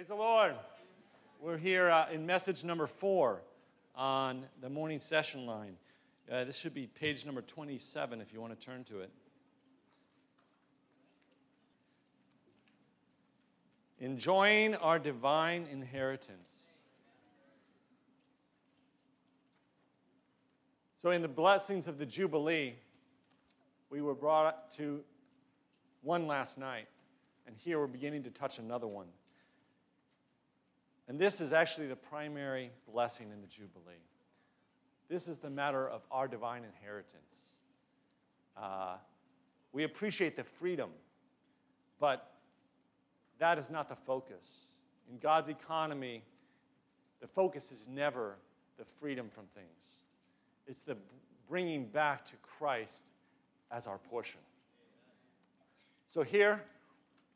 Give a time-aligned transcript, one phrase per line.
[0.00, 0.54] Praise the Lord.
[1.42, 3.42] We're here uh, in message number four
[3.94, 5.76] on the morning session line.
[6.32, 9.10] Uh, this should be page number 27 if you want to turn to it.
[13.98, 16.68] Enjoying our divine inheritance.
[20.96, 22.72] So, in the blessings of the Jubilee,
[23.90, 25.04] we were brought to
[26.00, 26.88] one last night,
[27.46, 29.08] and here we're beginning to touch another one.
[31.10, 34.04] And this is actually the primary blessing in the Jubilee.
[35.08, 37.56] This is the matter of our divine inheritance.
[38.56, 38.94] Uh,
[39.72, 40.90] we appreciate the freedom,
[41.98, 42.30] but
[43.40, 44.74] that is not the focus.
[45.10, 46.22] In God's economy,
[47.20, 48.36] the focus is never
[48.78, 50.04] the freedom from things,
[50.68, 50.96] it's the
[51.48, 53.10] bringing back to Christ
[53.72, 54.42] as our portion.
[56.06, 56.62] So, here,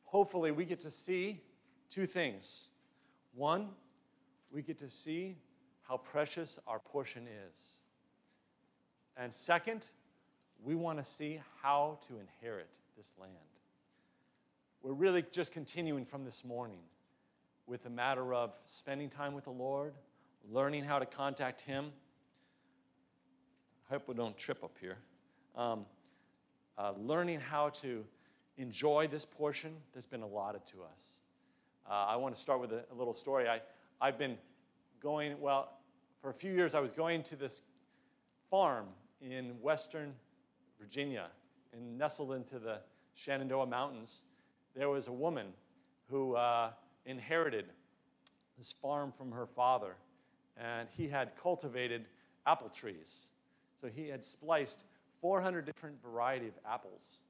[0.05, 1.41] hopefully, we get to see
[1.91, 2.71] two things.
[3.35, 3.71] One,
[4.51, 5.37] we get to see
[5.83, 7.81] how precious our portion is.
[9.17, 9.89] And second,
[10.63, 13.35] we want to see how to inherit this land.
[14.83, 16.81] We're really just continuing from this morning
[17.67, 19.95] with the matter of spending time with the Lord,
[20.51, 21.93] learning how to contact Him.
[23.89, 24.99] I hope we don't trip up here.
[25.57, 25.87] Um,
[26.77, 28.05] uh, learning how to
[28.57, 31.21] enjoy this portion that's been allotted to us.
[31.89, 33.49] Uh, I want to start with a, a, little story.
[33.49, 33.61] I,
[34.01, 34.39] I've been
[35.01, 35.79] going, well,
[36.21, 37.63] for a few years, I was going to this
[38.51, 38.87] farm
[39.21, 40.15] in western
[40.79, 41.27] Virginia
[41.73, 42.79] and nestled into the
[43.15, 44.25] Shenandoah Mountains.
[44.75, 45.49] There was a woman
[46.09, 46.71] who uh,
[47.05, 47.67] inherited
[48.57, 49.97] this farm from her father,
[50.57, 52.07] and he had cultivated
[52.47, 53.31] apple trees.
[53.81, 54.85] So he had spliced
[55.21, 57.23] 400 different variety of apples.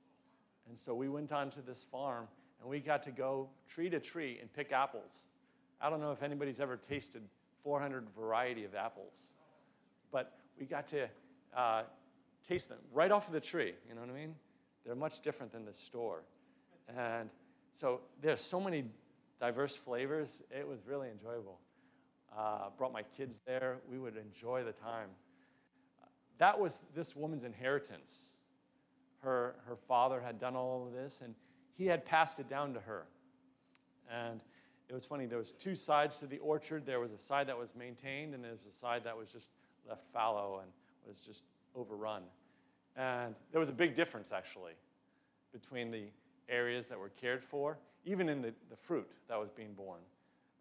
[0.68, 2.28] And so we went onto this farm
[2.64, 5.26] and we got to go tree to tree and pick apples.
[5.82, 7.22] I don't know if anybody's ever tasted
[7.62, 9.34] 400 variety of apples,
[10.10, 11.06] but we got to
[11.54, 11.82] uh,
[12.42, 13.74] taste them right off of the tree.
[13.86, 14.34] You know what I mean?
[14.84, 16.22] They're much different than the store,
[16.88, 17.28] and
[17.74, 18.84] so there's so many
[19.38, 20.42] diverse flavors.
[20.50, 21.60] It was really enjoyable.
[22.36, 23.78] Uh, brought my kids there.
[23.90, 25.10] We would enjoy the time.
[26.38, 28.38] That was this woman's inheritance.
[29.20, 31.34] Her, her father had done all of this, and
[31.76, 33.06] he had passed it down to her.
[34.10, 34.40] And
[34.88, 36.86] it was funny, there was two sides to the orchard.
[36.86, 39.50] There was a side that was maintained, and there was a side that was just
[39.88, 40.70] left fallow and
[41.06, 42.22] was just overrun.
[42.96, 44.74] And there was a big difference, actually,
[45.52, 46.04] between the
[46.48, 50.00] areas that were cared for, even in the, the fruit that was being born.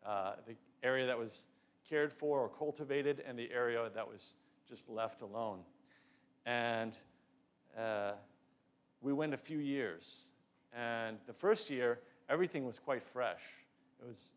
[0.05, 1.47] Uh, the area that was
[1.87, 4.35] cared for or cultivated, and the area that was
[4.67, 5.59] just left alone.
[6.45, 6.97] And
[7.77, 8.13] uh,
[9.01, 10.29] we went a few years.
[10.75, 13.41] And the first year, everything was quite fresh.
[14.01, 14.33] It was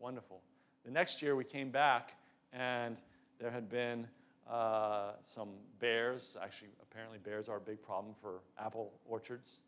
[0.00, 0.40] wonderful.
[0.84, 2.14] The next year, we came back,
[2.52, 2.96] and
[3.38, 4.06] there had been
[4.50, 5.50] uh, some
[5.80, 6.36] bears.
[6.42, 9.62] Actually, apparently, bears are a big problem for apple orchards.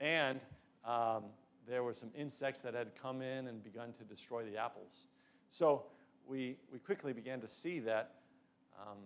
[0.00, 0.40] And
[0.84, 1.24] um,
[1.66, 5.06] there were some insects that had come in and begun to destroy the apples.
[5.48, 5.84] So
[6.26, 8.14] we, we quickly began to see that
[8.80, 8.98] um,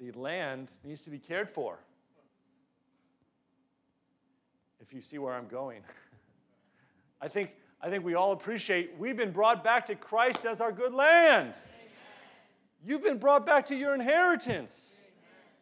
[0.00, 1.78] the land needs to be cared for.
[4.82, 5.82] If you see where I'm going,
[7.22, 10.72] I think, I think we all appreciate we've been brought back to Christ as our
[10.72, 11.50] good land.
[11.50, 11.54] Amen.
[12.84, 15.04] You've been brought back to your inheritance.
[15.06, 15.52] Amen.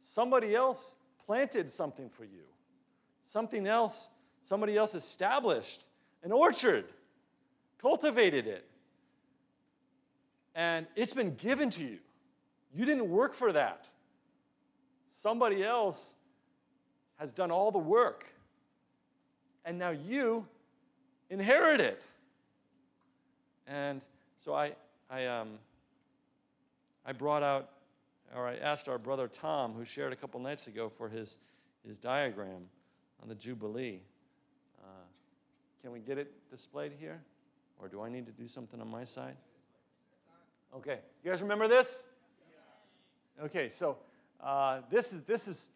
[0.00, 2.42] Somebody else planted something for you,
[3.22, 4.10] something else,
[4.42, 5.86] somebody else established
[6.24, 6.86] an orchard,
[7.80, 8.68] cultivated it,
[10.56, 11.98] and it's been given to you.
[12.74, 13.88] You didn't work for that.
[15.10, 16.16] Somebody else
[17.18, 18.26] has done all the work.
[19.64, 20.46] And now you
[21.30, 22.06] inherit it.
[23.66, 24.02] And
[24.36, 24.72] so I,
[25.08, 25.50] I, um,
[27.06, 27.70] I brought out,
[28.34, 31.38] or I asked our brother Tom, who shared a couple nights ago, for his,
[31.86, 32.68] his diagram
[33.22, 34.00] on the Jubilee.
[34.82, 34.86] Uh,
[35.80, 37.20] can we get it displayed here?
[37.78, 39.36] Or do I need to do something on my side?
[40.74, 40.98] Okay.
[41.22, 42.06] You guys remember this?
[43.42, 43.96] Okay, so
[44.40, 45.70] uh, this is this is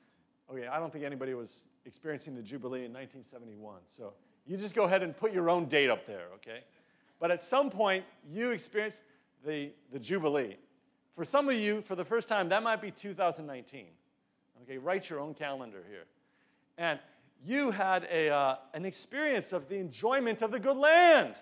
[0.50, 0.66] okay.
[0.66, 3.80] I don't think anybody was experiencing the Jubilee in 1971.
[3.88, 4.12] So
[4.46, 6.60] you just go ahead and put your own date up there, okay?
[7.18, 9.02] But at some point, you experienced
[9.44, 10.56] the, the Jubilee.
[11.12, 13.86] For some of you, for the first time, that might be 2019.
[14.62, 16.04] Okay, write your own calendar here.
[16.76, 16.98] And
[17.44, 21.34] you had a, uh, an experience of the enjoyment of the good land.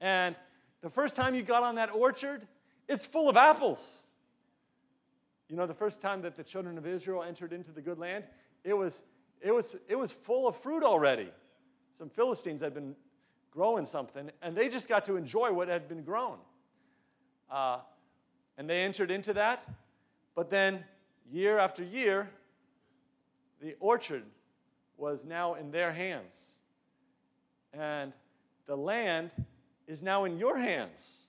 [0.00, 0.34] And
[0.80, 2.46] the first time you got on that orchard,
[2.88, 4.07] it's full of apples.
[5.48, 8.24] You know, the first time that the children of Israel entered into the good land,
[8.64, 9.04] it was,
[9.40, 11.28] it was, it was full of fruit already.
[11.94, 12.94] Some Philistines had been
[13.50, 16.36] growing something, and they just got to enjoy what had been grown.
[17.50, 17.78] Uh,
[18.58, 19.66] and they entered into that,
[20.34, 20.84] but then
[21.30, 22.30] year after year,
[23.60, 24.24] the orchard
[24.96, 26.58] was now in their hands.
[27.72, 28.12] And
[28.66, 29.30] the land
[29.86, 31.27] is now in your hands.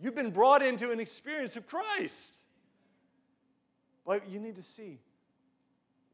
[0.00, 2.38] You've been brought into an experience of Christ.
[4.04, 4.98] But you need to see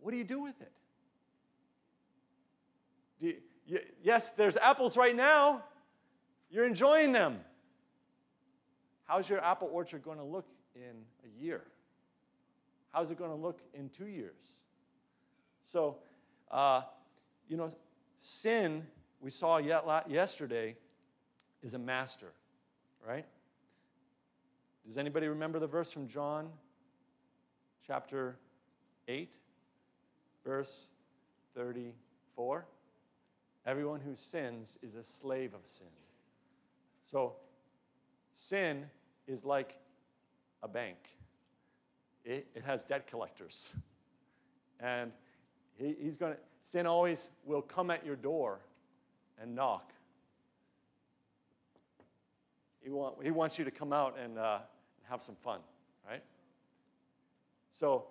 [0.00, 0.72] what do you do with it?
[3.20, 3.34] You,
[3.66, 5.64] you, yes, there's apples right now.
[6.50, 7.40] You're enjoying them.
[9.04, 11.62] How's your apple orchard going to look in a year?
[12.92, 14.60] How's it going to look in two years?
[15.62, 15.96] So,
[16.50, 16.82] uh,
[17.48, 17.68] you know,
[18.18, 18.86] sin,
[19.20, 20.76] we saw yet yesterday,
[21.62, 22.32] is a master,
[23.08, 23.24] right?
[24.84, 26.50] Does anybody remember the verse from John
[27.86, 28.36] chapter
[29.08, 29.32] 8,
[30.44, 30.90] verse
[31.54, 32.66] 34?
[33.64, 35.86] Everyone who sins is a slave of sin.
[37.04, 37.36] So,
[38.34, 38.84] sin
[39.26, 39.78] is like
[40.62, 40.98] a bank,
[42.26, 43.74] it, it has debt collectors.
[44.80, 45.12] And
[45.76, 48.60] he, he's going to, sin always will come at your door
[49.40, 49.92] and knock.
[52.88, 54.60] He, want, he wants you to come out and uh,
[55.10, 55.60] have some fun,
[56.08, 56.22] right?
[57.70, 58.06] So,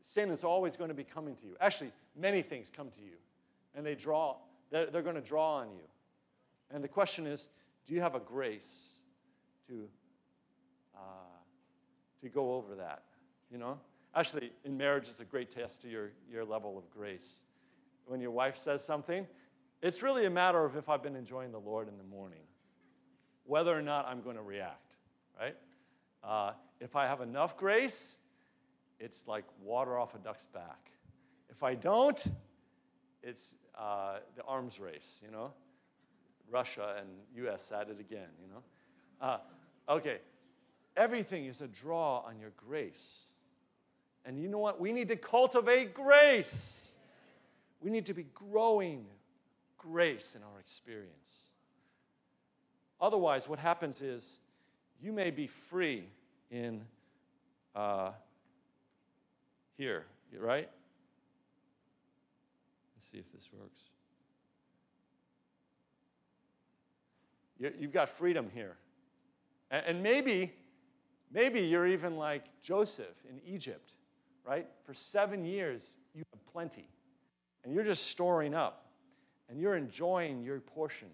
[0.00, 1.54] sin is always going to be coming to you.
[1.60, 3.18] Actually, many things come to you,
[3.74, 4.36] and they draw,
[4.70, 5.82] they're, they're going to draw on you.
[6.70, 7.50] And the question is
[7.86, 9.00] do you have a grace
[9.68, 9.86] to,
[10.94, 11.00] uh,
[12.22, 13.02] to go over that?
[13.52, 13.78] You know?
[14.14, 17.42] Actually, in marriage, it's a great test to your, your level of grace.
[18.06, 19.26] When your wife says something,
[19.82, 22.40] it's really a matter of if I've been enjoying the Lord in the morning,
[23.46, 24.96] whether or not I'm going to react,
[25.38, 25.56] right?
[26.22, 28.20] Uh, if I have enough grace,
[28.98, 30.90] it's like water off a duck's back.
[31.48, 32.22] If I don't,
[33.22, 35.52] it's uh, the arms race, you know?
[36.50, 37.08] Russia and
[37.46, 38.62] US at it again, you know?
[39.20, 39.38] Uh,
[39.88, 40.18] okay,
[40.96, 43.28] everything is a draw on your grace.
[44.24, 44.80] And you know what?
[44.80, 46.96] We need to cultivate grace.
[47.80, 49.06] We need to be growing
[49.78, 51.52] grace in our experience.
[53.00, 54.40] Otherwise, what happens is
[55.00, 56.04] you may be free
[56.50, 56.82] in
[57.74, 58.10] uh,
[59.76, 60.06] here,
[60.38, 60.68] right?
[62.94, 63.90] Let's see if this works.
[67.58, 68.76] You've got freedom here.
[69.70, 70.52] And maybe,
[71.32, 73.94] maybe you're even like Joseph in Egypt,
[74.46, 74.66] right?
[74.84, 76.88] For seven years, you have plenty.
[77.64, 78.86] And you're just storing up.
[79.48, 81.08] And you're enjoying your portion.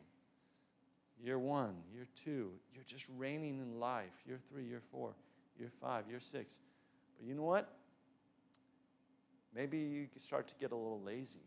[1.22, 4.12] Year one, year two, you're just reigning in life.
[4.26, 5.14] Year three, year four,
[5.58, 6.60] year five, year six.
[7.16, 7.72] But you know what?
[9.54, 11.46] Maybe you start to get a little lazy.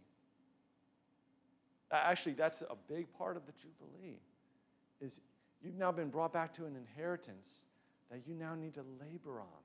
[1.92, 4.20] Actually, that's a big part of the Jubilee.
[5.02, 5.22] Is
[5.62, 7.66] you've now been brought back to an inheritance
[8.10, 9.64] that you now need to labor on.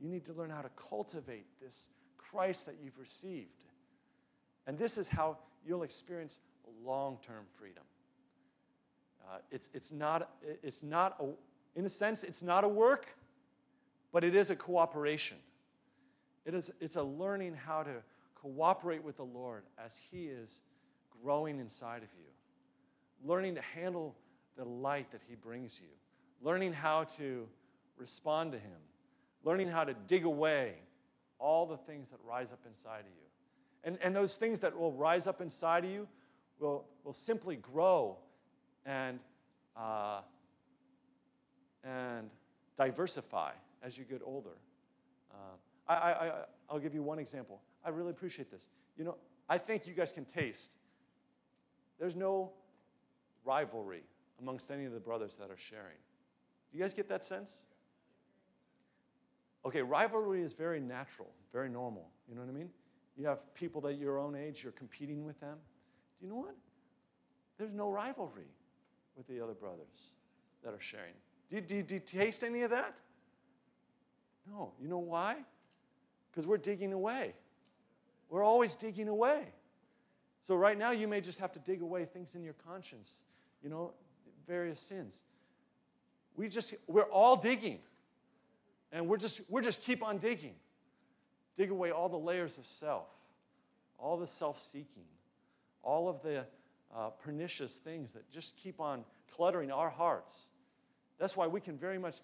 [0.00, 3.66] You need to learn how to cultivate this Christ that you've received.
[4.66, 6.40] And this is how you'll experience
[6.84, 7.84] long term freedom.
[9.28, 10.30] Uh, it's, it's not,
[10.62, 13.14] it's not a, in a sense, it's not a work,
[14.12, 15.36] but it is a cooperation.
[16.44, 18.02] It is, it's a learning how to
[18.34, 20.62] cooperate with the Lord as He is
[21.22, 24.16] growing inside of you, learning to handle
[24.56, 25.88] the light that He brings you,
[26.42, 27.46] learning how to
[27.96, 28.78] respond to Him,
[29.44, 30.74] learning how to dig away
[31.38, 33.28] all the things that rise up inside of you.
[33.84, 36.08] And, and those things that will rise up inside of you
[36.58, 38.16] will, will simply grow
[38.86, 39.18] and,
[39.76, 40.20] uh,
[41.84, 42.30] and
[42.76, 44.56] diversify as you get older.
[45.32, 45.36] Uh,
[45.88, 46.32] I, I,
[46.68, 47.60] I'll give you one example.
[47.84, 48.68] I really appreciate this.
[48.96, 49.16] You know,
[49.48, 50.76] I think you guys can taste.
[51.98, 52.52] There's no
[53.44, 54.02] rivalry
[54.40, 55.98] amongst any of the brothers that are sharing.
[56.70, 57.64] Do you guys get that sense?
[59.64, 62.08] Okay, rivalry is very natural, very normal.
[62.28, 62.70] You know what I mean?
[63.16, 65.58] You have people that your own age, you're competing with them.
[66.18, 66.54] Do you know what?
[67.58, 68.46] There's no rivalry
[69.16, 70.14] with the other brothers
[70.64, 71.14] that are sharing.
[71.48, 72.94] Do you, do you, do you taste any of that?
[74.48, 74.72] No.
[74.80, 75.36] You know why?
[76.30, 77.34] Because we're digging away.
[78.28, 79.52] We're always digging away.
[80.42, 83.24] So right now, you may just have to dig away things in your conscience,
[83.62, 83.92] you know,
[84.46, 85.24] various sins.
[86.36, 87.80] We just, we're all digging.
[88.92, 90.54] And we're just, we're just keep on digging.
[91.56, 93.08] Dig away all the layers of self,
[93.98, 95.04] all the self seeking,
[95.82, 96.46] all of the
[96.96, 100.48] uh, pernicious things that just keep on cluttering our hearts.
[101.18, 102.20] That's why we can very much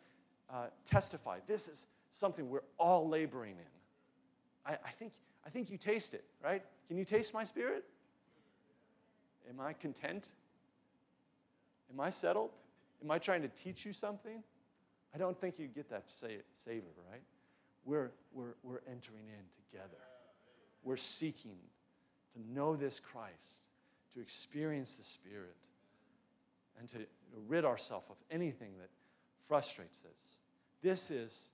[0.51, 4.73] uh, testify this is something we're all laboring in.
[4.73, 5.13] I, I, think,
[5.45, 6.63] I think you taste it, right?
[6.89, 7.85] Can you taste my spirit?
[9.49, 10.29] Am I content?
[11.93, 12.51] Am I settled?
[13.03, 14.43] Am I trying to teach you something?
[15.15, 17.23] I don't think you get that savor, right?
[17.85, 20.03] We're, we're, we're entering in together.
[20.83, 21.57] We're seeking
[22.35, 23.66] to know this Christ,
[24.17, 25.57] to experience the Spirit,
[26.79, 26.99] and to
[27.47, 28.89] rid ourselves of anything that
[29.43, 30.39] frustrates us.
[30.83, 31.53] This is,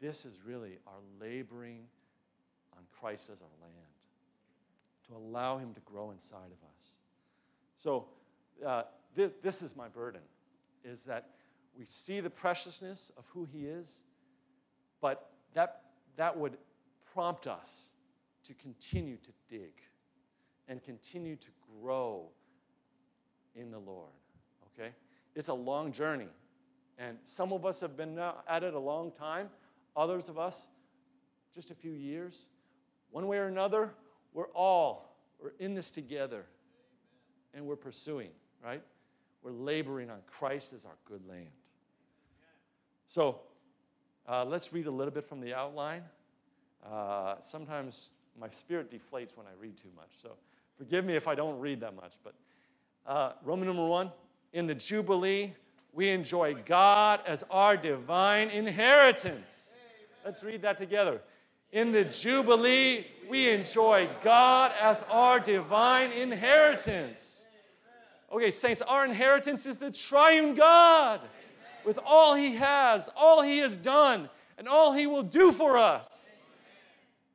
[0.00, 1.84] this is really our laboring
[2.76, 3.74] on Christ as our land,
[5.06, 6.98] to allow Him to grow inside of us.
[7.76, 8.08] So,
[8.66, 8.82] uh,
[9.14, 10.22] th- this is my burden,
[10.84, 11.28] is that
[11.78, 14.02] we see the preciousness of who He is,
[15.00, 15.82] but that,
[16.16, 16.56] that would
[17.14, 17.92] prompt us
[18.44, 19.72] to continue to dig
[20.70, 21.48] and continue to
[21.82, 22.28] grow
[23.54, 24.12] in the Lord.
[24.72, 24.90] Okay?
[25.34, 26.28] It's a long journey.
[26.96, 29.50] And some of us have been at it a long time,
[29.96, 30.68] others of us
[31.54, 32.48] just a few years.
[33.10, 33.90] One way or another,
[34.32, 36.44] we're all we're in this together
[37.54, 38.30] and we're pursuing,
[38.62, 38.82] right?
[39.42, 41.48] We're laboring on Christ as our good land.
[43.06, 43.40] So
[44.28, 46.02] uh, let's read a little bit from the outline.
[46.86, 50.36] Uh, sometimes my spirit deflates when I read too much, so
[50.80, 52.14] forgive me if I don't read that much.
[52.24, 52.32] But
[53.06, 54.10] uh, Roman number one
[54.54, 55.52] in the Jubilee,
[55.92, 59.78] we enjoy God as our divine inheritance.
[60.24, 61.20] Let's read that together.
[61.70, 67.46] In the Jubilee, we enjoy God as our divine inheritance.
[68.32, 71.20] Okay, saints, our inheritance is the triune God
[71.84, 76.34] with all he has, all he has done, and all he will do for us.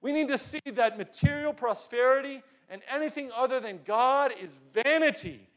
[0.01, 5.47] We need to see that material prosperity and anything other than God is vanity.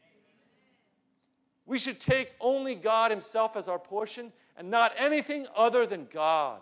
[1.65, 6.61] We should take only God Himself as our portion and not anything other than God.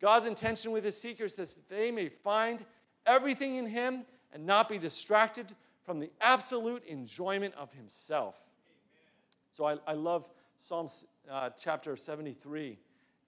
[0.00, 2.64] God's intention with His seekers is that they may find
[3.06, 5.46] everything in Him and not be distracted
[5.84, 8.36] from the absolute enjoyment of Himself.
[9.52, 10.88] So I, I love Psalm
[11.30, 12.78] uh, chapter 73.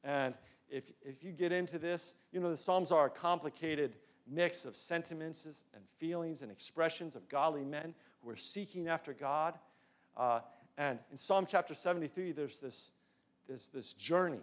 [0.03, 0.35] And
[0.69, 3.97] if, if you get into this, you know, the Psalms are a complicated
[4.31, 9.55] mix of sentiments and feelings and expressions of godly men who are seeking after God.
[10.17, 10.41] Uh,
[10.79, 12.93] and in Psalm chapter 73, there's this,
[13.49, 14.41] this, this journey.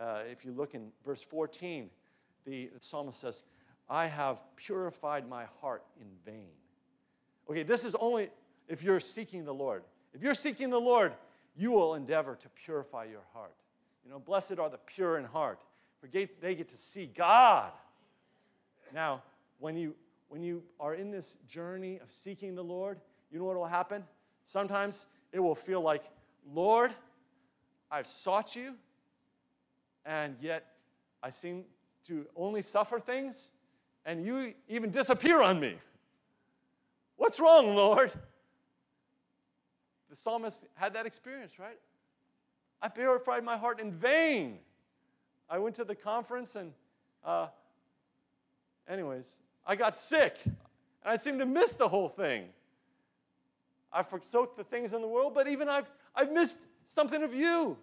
[0.00, 1.90] Uh, if you look in verse 14,
[2.44, 3.42] the, the psalmist says,
[3.88, 6.50] I have purified my heart in vain.
[7.48, 8.28] Okay, this is only
[8.68, 9.84] if you're seeking the Lord.
[10.12, 11.12] If you're seeking the Lord,
[11.56, 13.54] you will endeavor to purify your heart.
[14.04, 15.58] You know, blessed are the pure in heart,
[16.00, 17.72] for they get to see God.
[18.92, 19.22] Now,
[19.58, 19.94] when you
[20.28, 23.00] when you are in this journey of seeking the Lord,
[23.30, 24.04] you know what will happen?
[24.44, 26.02] Sometimes it will feel like,
[26.52, 26.92] Lord,
[27.90, 28.74] I've sought you,
[30.04, 30.64] and yet
[31.22, 31.64] I seem
[32.06, 33.52] to only suffer things,
[34.04, 35.76] and you even disappear on me.
[37.16, 38.12] What's wrong, Lord?
[40.10, 41.78] The psalmist had that experience, right?
[42.82, 44.58] I purified my heart in vain.
[45.48, 46.72] I went to the conference and,
[47.24, 47.48] uh,
[48.88, 50.54] anyways, I got sick and
[51.04, 52.44] I seemed to miss the whole thing.
[53.92, 57.76] I forsook the things in the world, but even I've, I've missed something of you.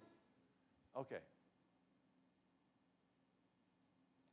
[0.96, 1.16] Okay.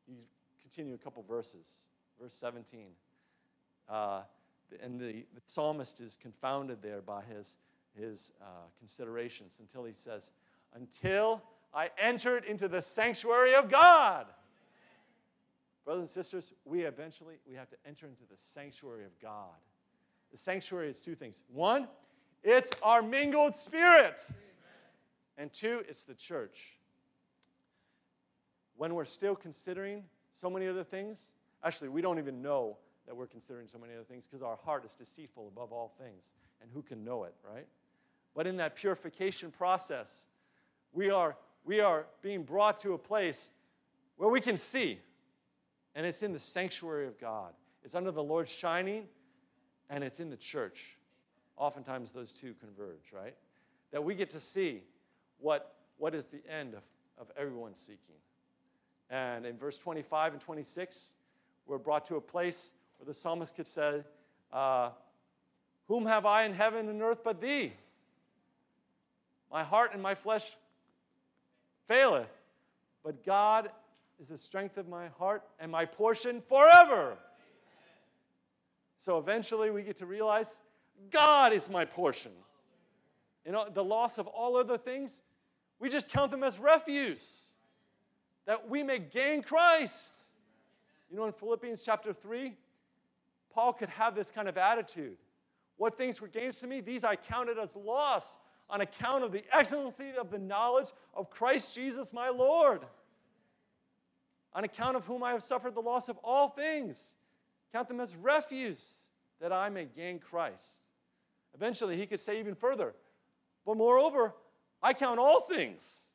[0.08, 0.18] You
[0.62, 1.88] continue a couple verses.
[2.22, 2.88] Verse 17.
[3.90, 4.22] Uh,
[4.84, 7.58] and the, the, psalmist is confounded there by his,
[7.98, 8.46] his uh,
[8.78, 10.32] considerations until he says,
[10.74, 11.42] Until
[11.74, 14.28] I entered into the sanctuary of God.
[15.86, 19.56] Brothers and sisters, we eventually we have to enter into the sanctuary of God.
[20.32, 21.44] The sanctuary is two things.
[21.52, 21.88] One,
[22.44, 24.26] it's our mingled spirit.
[25.38, 26.78] And two, it's the church.
[28.78, 31.34] When we're still considering so many other things,
[31.64, 34.86] actually, we don't even know that we're considering so many other things because our heart
[34.86, 36.32] is deceitful above all things.
[36.62, 37.66] And who can know it, right?
[38.36, 40.28] But in that purification process,
[40.94, 41.36] we are,
[41.66, 43.52] we are being brought to a place
[44.18, 45.00] where we can see.
[45.96, 47.54] And it's in the sanctuary of God.
[47.84, 49.08] It's under the Lord's shining
[49.90, 50.98] and it's in the church.
[51.58, 53.36] Oftentimes those two converge, right?
[53.92, 54.84] That we get to see
[55.40, 56.84] what, what is the end of,
[57.18, 58.16] of everyone seeking.
[59.10, 61.16] And in verse 25 and 26,
[61.68, 64.04] we're brought to a place where the psalmist could say,
[64.54, 64.92] uh,
[65.88, 67.74] Whom have I in heaven and earth but thee?
[69.52, 70.56] My heart and my flesh
[71.88, 72.30] faileth,
[73.04, 73.70] but God
[74.22, 77.18] is the strength of my heart and my portion forever.
[79.00, 80.60] So eventually we get to realize
[81.10, 82.32] God is my portion.
[83.44, 85.24] You know, the loss of all other things,
[85.80, 87.56] we just count them as refuse
[88.46, 90.16] that we may gain Christ.
[91.10, 92.56] You know, in Philippians chapter 3,
[93.52, 95.18] Paul could have this kind of attitude.
[95.78, 98.38] what things were gains to me, these I counted as loss
[98.70, 102.82] on account of the excellency of the knowledge of Christ Jesus my Lord,
[104.54, 107.16] on account of whom I have suffered the loss of all things.
[107.74, 109.08] Count them as refuse
[109.40, 110.84] that I may gain Christ.
[111.54, 112.94] Eventually, he could say even further,
[113.66, 114.34] but moreover,
[114.82, 116.10] I count all things.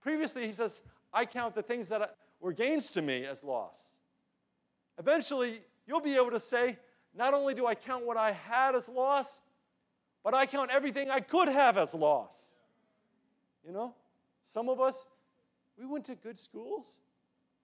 [0.00, 0.80] Previously, he says,
[1.12, 3.98] I count the things that were gains to me as loss.
[4.98, 6.78] Eventually, you'll be able to say,
[7.14, 9.40] not only do I count what I had as loss,
[10.22, 12.56] but I count everything I could have as loss.
[13.66, 13.94] You know,
[14.44, 15.06] some of us,
[15.78, 17.00] we went to good schools,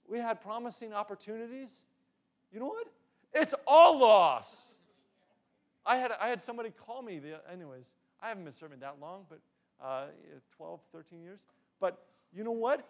[0.09, 1.85] we had promising opportunities.
[2.53, 2.87] You know what?
[3.35, 4.79] It's all loss.
[5.85, 9.25] I had, I had somebody call me, the, anyways, I haven't been serving that long,
[9.29, 9.39] but
[9.85, 10.07] uh,
[10.57, 11.41] 12, 13 years.
[11.81, 12.03] But
[12.35, 12.89] you know what?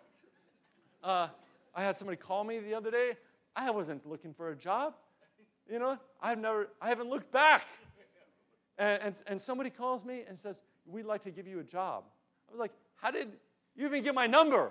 [1.02, 1.28] Uh,
[1.74, 3.16] I had somebody call me the other day.
[3.54, 4.94] I wasn't looking for a job.
[5.70, 7.66] You know, I've never, I haven't looked back.
[8.78, 12.04] And, and, and somebody calls me and says, We'd like to give you a job.
[12.48, 13.28] I was like, How did
[13.74, 14.70] you even get my number?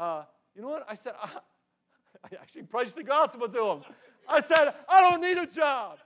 [0.00, 0.22] Uh,
[0.56, 0.86] you know what?
[0.88, 1.28] I said, I,
[2.24, 3.80] I actually preached the gospel to him.
[4.26, 5.98] I said, I don't need a job.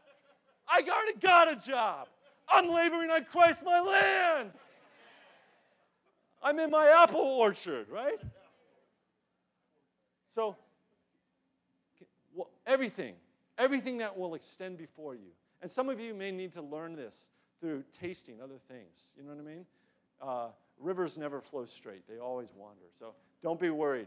[0.68, 2.08] I already got a job.
[2.52, 4.50] I'm laboring on Christ my land.
[6.42, 8.18] I'm in my apple orchard, right?
[10.28, 10.56] So,
[12.66, 13.14] everything,
[13.56, 15.30] everything that will extend before you.
[15.62, 19.12] And some of you may need to learn this through tasting other things.
[19.16, 19.66] You know what I mean?
[20.20, 20.48] Uh,
[20.80, 22.86] rivers never flow straight, they always wander.
[22.92, 24.06] So, don't be worried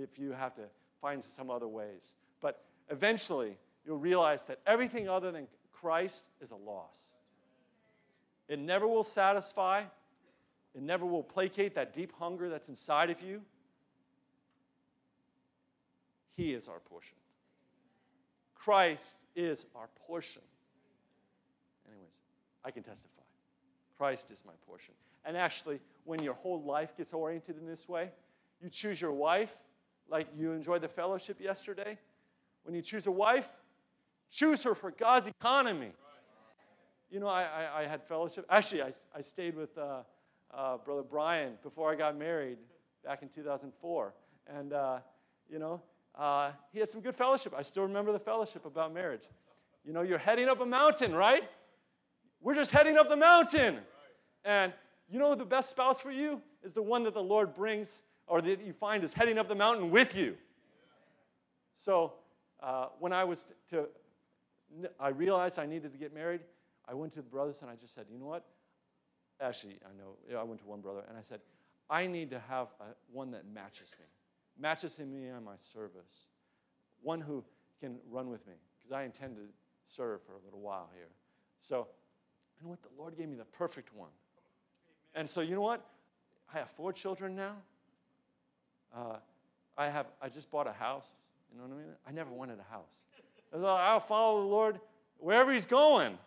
[0.00, 0.62] if you have to
[1.02, 2.14] find some other ways.
[2.40, 7.16] But eventually, you'll realize that everything other than Christ is a loss.
[8.48, 9.80] It never will satisfy,
[10.72, 13.42] it never will placate that deep hunger that's inside of you.
[16.36, 17.16] He is our portion.
[18.54, 20.42] Christ is our portion.
[21.88, 22.08] Anyways,
[22.64, 23.22] I can testify.
[23.98, 24.94] Christ is my portion.
[25.24, 28.10] And actually, when your whole life gets oriented in this way,
[28.60, 29.54] you choose your wife
[30.08, 31.98] like you enjoyed the fellowship yesterday.
[32.64, 33.48] When you choose a wife,
[34.30, 35.92] choose her for God's economy.
[37.10, 38.44] You know, I, I, I had fellowship.
[38.50, 40.02] Actually, I, I stayed with uh,
[40.52, 42.58] uh, Brother Brian before I got married
[43.04, 44.14] back in 2004.
[44.48, 44.98] And, uh,
[45.48, 45.80] you know,
[46.16, 47.54] uh, he had some good fellowship.
[47.56, 49.24] I still remember the fellowship about marriage.
[49.84, 51.44] You know, you're heading up a mountain, right?
[52.40, 53.78] We're just heading up the mountain.
[54.44, 54.72] And
[55.08, 58.40] you know the best spouse for you is the one that the Lord brings or
[58.40, 60.36] that you find is heading up the mountain with you.
[61.74, 62.14] So
[62.60, 63.88] uh, when I was to,
[64.98, 66.40] I realized I needed to get married.
[66.88, 68.44] I went to the brothers and I just said, you know what?
[69.40, 71.40] Actually, I know I went to one brother and I said,
[71.88, 74.06] I need to have a, one that matches me,
[74.58, 76.28] matches me on my service,
[77.02, 77.44] one who
[77.80, 79.42] can run with me because I intend to
[79.84, 81.08] serve for a little while here.
[81.60, 81.86] So,
[82.56, 82.82] you know what?
[82.82, 84.10] The Lord gave me the perfect one.
[85.14, 85.84] And so, you know what?
[86.52, 87.56] I have four children now.
[88.94, 89.16] Uh,
[89.78, 90.06] I have.
[90.20, 91.14] I just bought a house.
[91.52, 91.92] You know what I mean?
[92.08, 93.04] I never wanted a house.
[93.52, 94.80] I thought I'll follow the Lord
[95.18, 96.18] wherever He's going,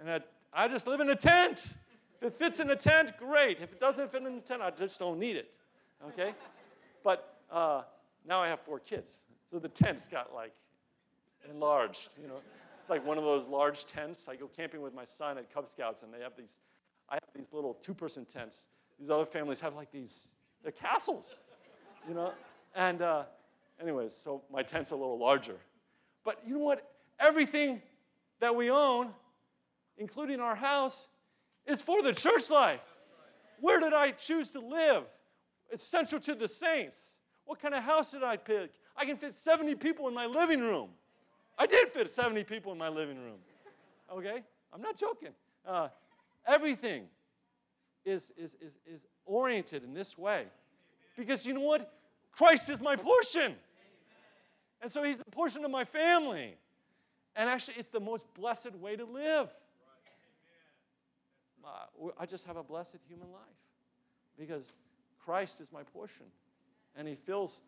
[0.00, 0.20] and I,
[0.52, 1.74] I just live in a tent.
[2.16, 3.60] If it fits in a tent, great.
[3.60, 5.56] If it doesn't fit in a tent, I just don't need it.
[6.08, 6.34] Okay?
[7.02, 7.82] But uh,
[8.26, 10.52] now I have four kids, so the tent's got like
[11.50, 12.18] enlarged.
[12.20, 12.40] You know,
[12.80, 14.28] it's like one of those large tents.
[14.28, 16.60] I go camping with my son at Cub Scouts, and they have these.
[17.08, 18.68] I have these little two-person tents.
[18.98, 20.32] These other families have like these.
[20.62, 21.42] They're castles
[22.08, 22.32] you know?
[22.74, 23.24] And, uh,
[23.80, 25.56] anyways, so my tent's a little larger.
[26.24, 26.90] But you know what?
[27.18, 27.82] Everything
[28.40, 29.10] that we own,
[29.96, 31.06] including our house,
[31.66, 32.80] is for the church life.
[33.60, 35.04] Where did I choose to live?
[35.70, 37.20] It's central to the saints.
[37.44, 38.70] What kind of house did I pick?
[38.96, 40.90] I can fit 70 people in my living room.
[41.58, 43.38] I did fit 70 people in my living room.
[44.12, 44.42] Okay?
[44.72, 45.30] I'm not joking.
[45.66, 45.88] Uh,
[46.46, 47.04] everything
[48.04, 50.46] is, is, is, is oriented in this way.
[51.16, 51.92] Because you know what?
[52.36, 53.54] Christ is my portion.
[54.80, 56.56] And so he's the portion of my family.
[57.36, 59.48] And actually, it's the most blessed way to live.
[61.64, 63.42] Uh, I just have a blessed human life
[64.38, 64.76] because
[65.24, 66.26] Christ is my portion.
[66.96, 67.62] And he fills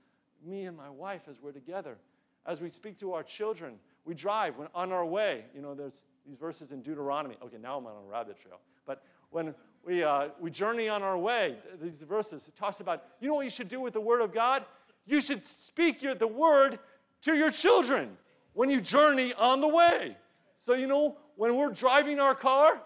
[0.44, 1.96] me and my wife as we're together.
[2.44, 5.44] As we speak to our children, we drive when on our way.
[5.55, 7.37] You know, there's these verses in Deuteronomy.
[7.42, 8.61] Okay, now I'm on a rabbit trail.
[8.85, 9.55] But when
[9.87, 13.44] we, uh, we journey on our way, these verses, it talks about, you know what
[13.44, 14.64] you should do with the Word of God?
[15.07, 16.81] You should speak your, the Word
[17.22, 18.16] to your children
[18.53, 20.16] when you journey on the way.
[20.59, 22.81] So, you know, when we're driving our car,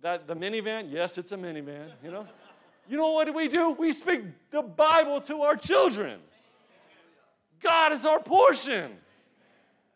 [0.00, 2.26] that the minivan, yes, it's a minivan, you know.
[2.88, 3.70] You know what we do?
[3.70, 6.18] We speak the Bible to our children.
[7.62, 8.90] God is our portion.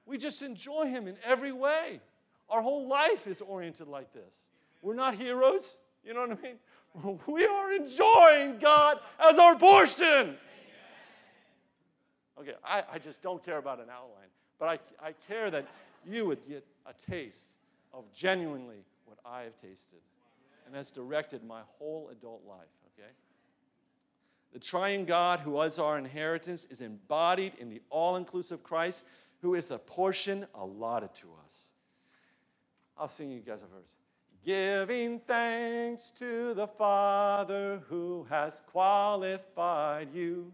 [0.07, 2.01] We just enjoy Him in every way.
[2.49, 4.51] Our whole life is oriented like this.
[4.83, 5.81] We're not heroes.
[6.07, 6.57] You know what I mean?
[7.27, 10.37] We are enjoying God as our portion.
[12.41, 15.67] Okay, I, I just don't care about an outline, but I, I care that
[16.07, 17.57] you would get a taste
[17.93, 19.99] of genuinely what I have tasted.
[20.65, 22.67] And that's directed my whole adult life,
[22.99, 23.11] okay?
[24.53, 29.05] The triune God, who is our inheritance, is embodied in the all inclusive Christ,
[29.43, 31.73] who is the portion allotted to us.
[32.97, 33.97] I'll sing you guys a verse.
[34.47, 40.53] Giving thanks to the Father who has qualified you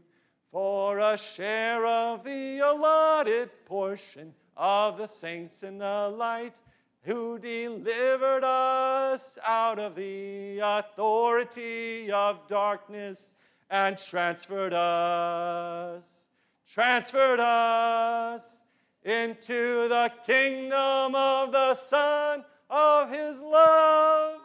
[0.50, 6.54] for a share of the allotted portion of the saints in the light,
[7.02, 13.34] who delivered us out of the authority of darkness
[13.68, 16.30] and transferred us,
[16.66, 18.64] transferred us
[19.04, 22.42] into the kingdom of the Son
[22.72, 24.40] of His love.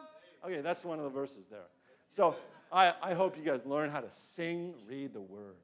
[0.46, 1.66] Okay, that's one of the verses there.
[2.08, 2.36] So
[2.72, 5.56] I, I hope you guys learn how to sing, read the Word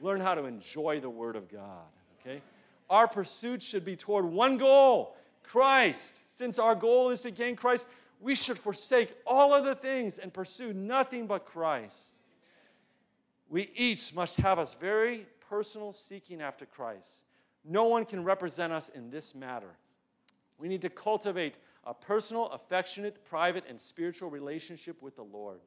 [0.00, 1.84] learn how to enjoy the Word of God,
[2.20, 2.40] okay?
[2.88, 6.36] Our pursuit should be toward one goal Christ.
[6.36, 7.88] Since our goal is to gain Christ,
[8.20, 12.20] we should forsake all other things and pursue nothing but Christ.
[13.48, 17.24] We each must have a very personal seeking after Christ.
[17.64, 19.70] No one can represent us in this matter.
[20.58, 25.60] We need to cultivate a personal, affectionate, private, and spiritual relationship with the Lord.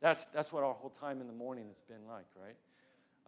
[0.00, 2.56] That's, that's what our whole time in the morning has been like, right?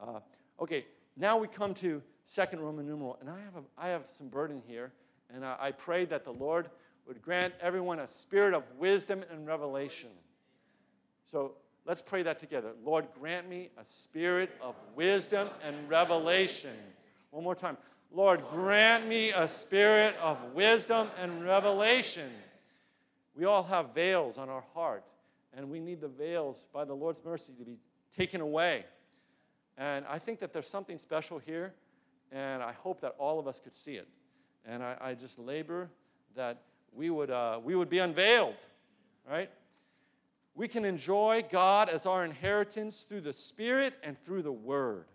[0.01, 0.21] Uh,
[0.61, 0.85] Okay,
[1.17, 4.61] now we come to second Roman numeral, and I have, a, I have some burden
[4.67, 4.93] here,
[5.35, 6.69] and I, I pray that the Lord
[7.07, 10.11] would grant everyone a spirit of wisdom and revelation.
[11.25, 11.53] So
[11.87, 12.73] let's pray that together.
[12.85, 16.77] Lord, grant me a spirit of wisdom and revelation.
[17.31, 17.79] One more time.
[18.13, 22.31] Lord, grant me a spirit of wisdom and revelation.
[23.37, 25.05] We all have veils on our heart,
[25.57, 27.79] and we need the veils, by the Lord's mercy, to be
[28.17, 28.85] taken away.
[29.79, 31.73] And I think that there's something special here,
[32.33, 34.09] and I hope that all of us could see it.
[34.67, 35.89] And I, I just labor
[36.35, 38.67] that we would, uh, we would be unveiled,
[39.29, 39.51] right?
[40.57, 45.07] We can enjoy God as our inheritance through the Spirit and through the Word.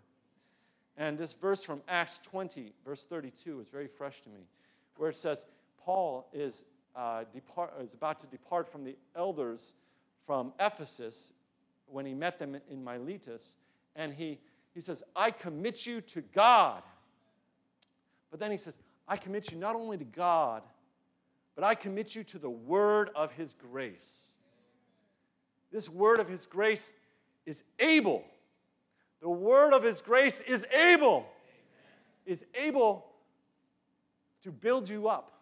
[0.96, 4.46] And this verse from Acts 20, verse 32, is very fresh to me,
[4.96, 5.46] where it says,
[5.84, 9.74] Paul is, uh, depart, is about to depart from the elders
[10.26, 11.32] from Ephesus
[11.86, 13.56] when he met them in Miletus,
[13.94, 14.38] and he
[14.76, 16.82] he says, I commit you to God.
[18.30, 18.78] But then he says,
[19.08, 20.62] I commit you not only to God,
[21.54, 24.36] but I commit you to the word of his grace.
[25.72, 26.92] This word of his grace
[27.46, 28.26] is able.
[29.26, 31.26] The word of his grace is able,
[32.26, 33.06] is able
[34.42, 35.32] to build you up,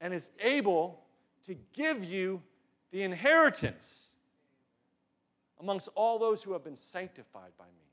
[0.00, 1.02] and is able
[1.42, 2.42] to give you
[2.90, 4.14] the inheritance
[5.60, 7.84] amongst all those who have been sanctified by me.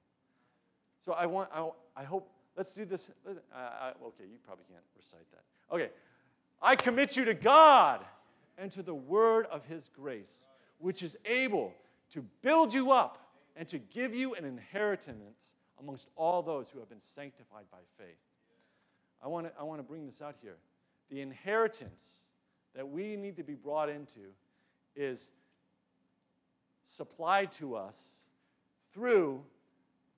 [1.01, 3.11] So I want, I, I hope, let's do this.
[3.27, 5.43] Uh, I, okay, you probably can't recite that.
[5.75, 5.89] Okay.
[6.61, 8.05] I commit you to God
[8.57, 10.47] and to the word of his grace,
[10.77, 11.73] which is able
[12.11, 13.26] to build you up
[13.57, 18.19] and to give you an inheritance amongst all those who have been sanctified by faith.
[19.21, 20.57] I want to, I want to bring this out here.
[21.09, 22.25] The inheritance
[22.75, 24.19] that we need to be brought into
[24.95, 25.31] is
[26.83, 28.29] supplied to us
[28.93, 29.43] through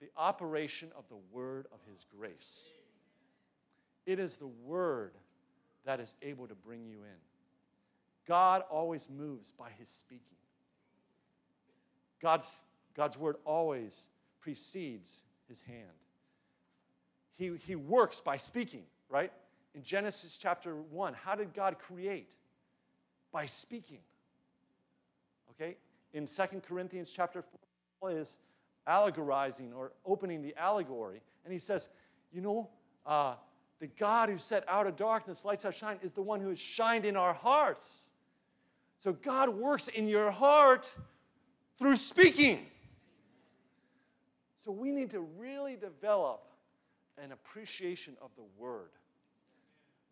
[0.02, 2.71] the operation of the word of his grace.
[4.06, 5.13] It is the word
[5.86, 7.19] that is able to bring you in.
[8.28, 10.38] God always moves by his speaking.
[12.21, 12.62] God's,
[12.99, 14.09] God's word always
[14.41, 15.85] precedes his hand.
[17.38, 19.31] He, he works by speaking, right?
[19.73, 22.35] In Genesis chapter 1, how did God create?
[23.31, 23.99] By speaking.
[25.51, 25.77] Okay?
[26.13, 27.45] In Second Corinthians chapter
[28.01, 28.38] 4 is
[28.85, 31.21] allegorizing or opening the allegory.
[31.45, 31.88] And he says,
[32.33, 32.69] You know,
[33.05, 33.35] uh,
[33.79, 36.59] the God who set out of darkness lights out shine is the one who has
[36.59, 38.12] shined in our hearts.
[38.97, 40.93] So God works in your heart
[41.77, 42.65] through speaking.
[44.60, 46.43] So we need to really develop
[47.17, 48.89] an appreciation of the word.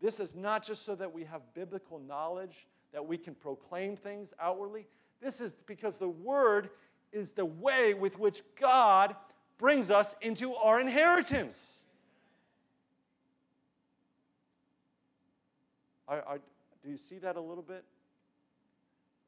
[0.02, 4.34] This is not just so that we have biblical knowledge, that we can proclaim things
[4.40, 4.88] outwardly.
[5.22, 6.70] This is because the word
[7.12, 9.16] is the way with which God
[9.58, 11.86] brings us into our inheritance.
[16.08, 16.40] Are, are,
[16.84, 17.84] do you see that a little bit?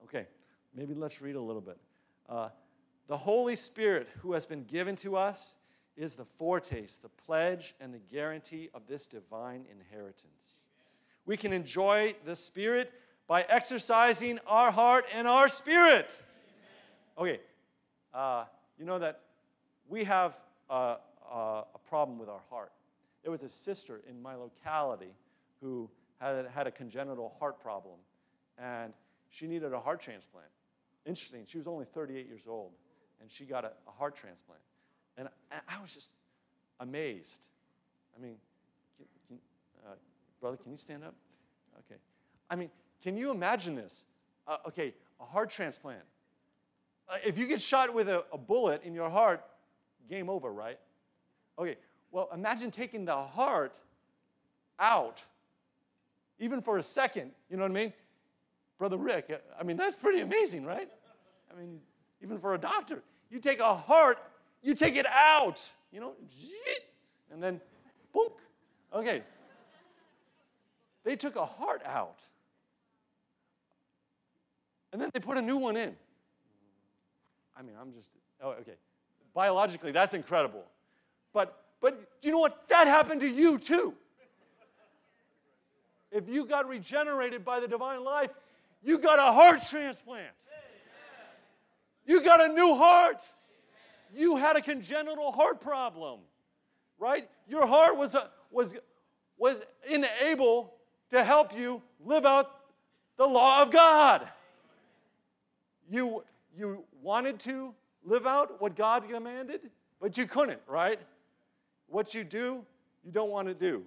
[0.06, 0.28] Okay,
[0.74, 1.78] maybe let's read a little bit.
[2.30, 2.50] Uh,
[3.10, 5.58] the Holy Spirit, who has been given to us,
[5.98, 10.67] is the foretaste, the pledge, and the guarantee of this divine inheritance
[11.26, 12.93] We can enjoy the Spirit
[13.28, 16.19] by exercising our heart and our spirit.
[17.17, 17.39] Okay,
[18.13, 18.45] uh,
[18.78, 19.22] you know that
[19.88, 20.98] we have a,
[21.32, 22.72] a, a problem with our heart.
[23.24, 25.13] There was a sister in my locality
[25.62, 28.00] who had, had a congenital heart problem,
[28.58, 28.93] and
[29.30, 30.48] she needed a heart transplant.
[31.06, 32.72] Interesting, she was only 38 years old,
[33.22, 34.62] and she got a, a heart transplant.
[35.18, 36.12] And I, I was just
[36.80, 37.48] amazed.
[38.18, 38.36] I mean,
[38.98, 39.38] can, can,
[39.86, 39.96] uh,
[40.40, 41.16] brother, can you stand up?
[41.80, 42.00] Okay.
[42.50, 42.70] I mean,
[43.04, 44.06] can you imagine this?
[44.48, 46.02] Uh, okay, a heart transplant.
[47.08, 49.44] Uh, if you get shot with a, a bullet in your heart,
[50.10, 50.80] game over, right?
[51.58, 51.76] Okay,
[52.12, 53.74] well, imagine taking the heart
[54.80, 55.24] out,
[56.40, 57.32] even for a second.
[57.50, 57.94] You know what I mean?
[58.78, 60.90] Brother Rick, I mean, that's pretty amazing, right?
[61.52, 61.80] I mean,
[62.24, 63.04] even for a doctor.
[63.30, 64.18] You take a heart,
[64.62, 66.13] you take it out, you know,
[67.32, 67.62] and then,
[68.13, 68.30] boom.
[68.94, 69.24] Okay.
[71.04, 72.20] They took a heart out.
[74.92, 75.96] And then they put a new one in.
[77.56, 78.10] I mean, I'm just,
[78.42, 78.76] oh, okay.
[79.34, 80.65] Biologically, that's incredible.
[81.34, 82.68] But, but do you know what?
[82.70, 83.94] That happened to you too.
[86.12, 88.32] If you got regenerated by the divine life,
[88.84, 90.26] you got a heart transplant.
[92.10, 93.22] You got a new heart.
[94.15, 96.22] You had a congenital heart problem,
[96.98, 97.30] right?
[97.48, 98.74] Your heart was, a, was,
[99.38, 100.74] was unable
[101.12, 102.50] to help you live out
[103.15, 104.28] the law of God.
[105.88, 106.24] You,
[106.58, 109.69] you wanted to live out what God commanded,
[110.02, 111.00] but you couldn't, right?
[111.89, 112.65] What you do,
[113.06, 113.84] you don't want to do.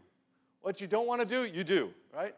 [0.61, 2.37] What you don't want to do, you do, right?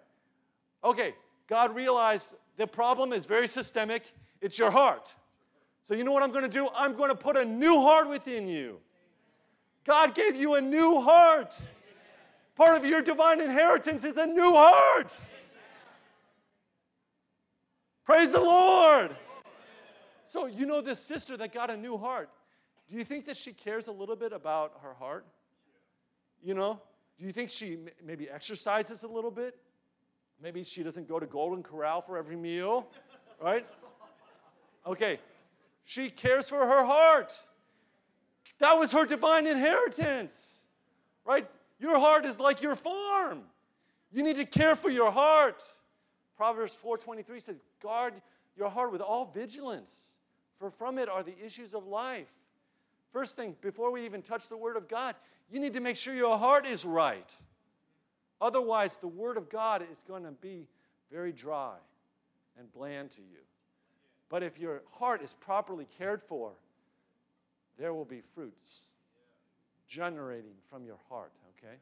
[0.83, 1.15] Okay,
[1.47, 4.11] God realized the problem is very systemic.
[4.41, 5.15] It's your heart.
[5.85, 6.69] So, you know what I'm going to do?
[6.75, 8.81] I'm going to put a new heart within you.
[9.85, 11.61] God gave you a new heart.
[12.57, 15.15] Part of your divine inheritance is a new heart.
[18.05, 19.15] Praise the Lord.
[20.25, 22.31] So, you know, this sister that got a new heart,
[22.89, 25.27] do you think that she cares a little bit about her heart?
[26.43, 26.81] You know,
[27.19, 29.57] do you think she maybe exercises a little bit?
[30.43, 32.87] Maybe she doesn't go to Golden Corral for every meal,
[33.41, 33.67] right?
[34.87, 35.19] Okay,
[35.85, 37.47] she cares for her heart.
[38.59, 40.67] That was her divine inheritance,
[41.25, 41.49] right?
[41.79, 43.43] Your heart is like your farm.
[44.13, 45.63] You need to care for your heart.
[46.37, 48.21] Proverbs 4:23 says, "Guard
[48.57, 50.21] your heart with all vigilance,
[50.59, 52.33] for from it are the issues of life.
[53.11, 55.15] First thing, before we even touch the Word of God,
[55.51, 57.35] you need to make sure your heart is right.
[58.41, 60.69] Otherwise, the Word of God is going to be
[61.11, 61.77] very dry
[62.59, 63.39] and bland to you.
[64.29, 66.53] But if your heart is properly cared for,
[67.79, 68.85] there will be fruits
[69.89, 71.77] generating from your heart, okay?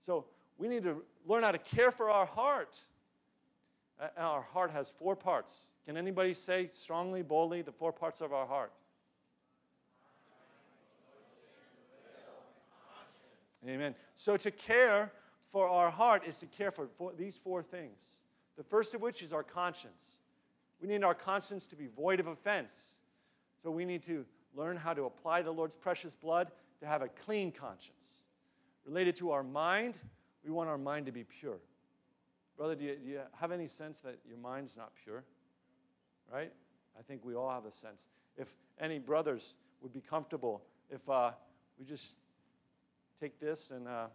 [0.00, 0.24] So
[0.58, 2.80] we need to learn how to care for our heart.
[4.00, 5.72] Uh, our heart has four parts.
[5.86, 8.72] Can anybody say strongly, boldly, the four parts of our heart?
[13.66, 13.94] Amen.
[14.14, 15.10] So to care
[15.46, 18.20] for our heart is to care for these four things.
[18.56, 20.18] The first of which is our conscience.
[20.80, 23.00] We need our conscience to be void of offense.
[23.62, 27.08] So we need to learn how to apply the Lord's precious blood to have a
[27.08, 28.26] clean conscience.
[28.84, 29.98] Related to our mind,
[30.44, 31.58] we want our mind to be pure.
[32.56, 35.24] Brother, do you, do you have any sense that your mind's not pure?
[36.32, 36.52] Right?
[36.98, 38.08] I think we all have a sense.
[38.36, 41.32] If any brothers would be comfortable, if uh,
[41.78, 42.16] we just
[43.20, 44.06] take this and, uh,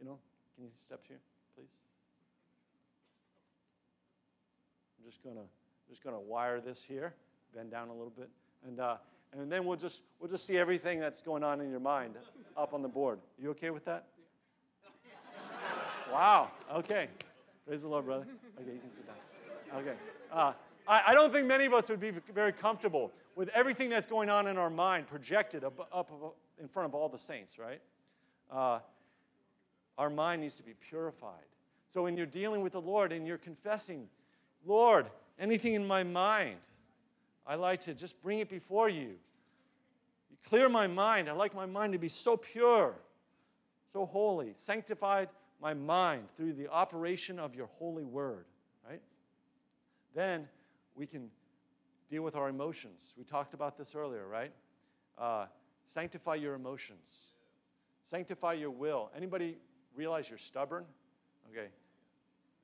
[0.00, 0.18] you know,
[0.54, 1.20] can you step here,
[1.54, 1.68] please?
[4.98, 5.46] I'm just gonna
[5.88, 7.14] just gonna wire this here,
[7.54, 8.28] bend down a little bit,
[8.66, 8.96] and uh,
[9.32, 12.14] and then we'll just we'll just see everything that's going on in your mind
[12.56, 13.18] up on the board.
[13.40, 14.06] You okay with that?
[16.12, 16.50] wow.
[16.72, 17.08] Okay.
[17.66, 18.26] Praise the Lord, brother.
[18.60, 19.80] Okay, you can sit down.
[19.80, 19.94] Okay.
[20.30, 20.52] Uh,
[20.86, 24.30] I, I, don't think many of us would be very comfortable with everything that's going
[24.30, 27.80] on in our mind projected up, up, up in front of all the saints, right?
[28.50, 28.78] Uh,
[29.98, 31.44] our mind needs to be purified.
[31.88, 34.08] So when you're dealing with the Lord and you're confessing,
[34.64, 35.06] Lord,
[35.38, 36.56] anything in my mind,
[37.46, 39.18] I like to just bring it before you.
[40.30, 41.28] You clear my mind.
[41.28, 42.94] I like my mind to be so pure,
[43.92, 45.28] so holy, sanctified
[45.60, 48.44] my mind through the operation of your holy word,
[48.88, 49.00] right?
[50.14, 50.48] Then
[50.94, 51.30] we can
[52.10, 53.14] deal with our emotions.
[53.16, 54.52] We talked about this earlier, right?
[55.16, 55.46] Uh,
[55.84, 57.32] sanctify your emotions.
[58.02, 59.10] Sanctify your will.
[59.16, 59.56] Anybody
[59.94, 60.84] realize you're stubborn?
[61.50, 61.68] Okay.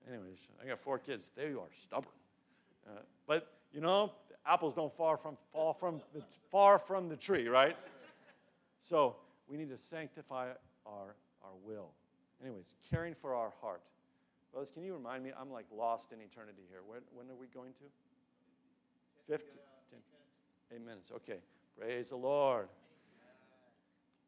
[0.08, 1.30] Anyways, I got four kids.
[1.34, 2.12] They are stubborn.
[2.86, 4.12] Uh, but you know,
[4.46, 7.76] apples don't fall from fall from the far from the tree, right?
[8.80, 9.16] So
[9.48, 10.48] we need to sanctify
[10.86, 11.14] our
[11.44, 11.90] our will.
[12.42, 13.82] Anyways, caring for our heart.
[14.52, 15.30] Brothers, can you remind me?
[15.38, 16.80] I'm like lost in eternity here.
[16.86, 17.84] When, when are we going to?
[19.28, 19.58] 15.
[19.90, 19.98] 10.
[20.74, 21.12] Eight minutes.
[21.14, 21.38] Okay.
[21.78, 22.68] Praise the Lord.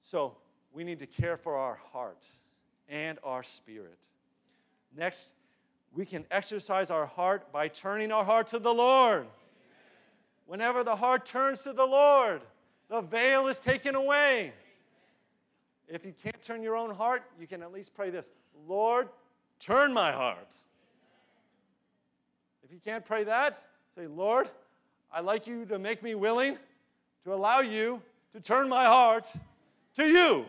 [0.00, 0.36] So
[0.72, 2.26] we need to care for our heart
[2.88, 3.98] and our spirit.
[4.96, 5.34] Next,
[5.94, 9.26] we can exercise our heart by turning our heart to the Lord.
[10.46, 12.42] Whenever the heart turns to the Lord,
[12.88, 14.52] the veil is taken away.
[15.88, 18.30] If you can't turn your own heart, you can at least pray this
[18.66, 19.08] Lord,
[19.60, 20.50] turn my heart.
[22.64, 23.62] If you can't pray that,
[23.94, 24.48] say, Lord,
[25.12, 26.58] I'd like you to make me willing
[27.24, 28.02] to allow you
[28.32, 29.26] to turn my heart
[29.94, 30.30] to you.
[30.30, 30.44] Amen.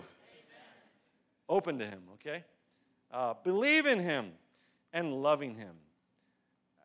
[1.48, 2.44] Open to Him, okay?
[3.12, 4.32] Uh, believe in Him
[4.96, 5.76] and loving Him.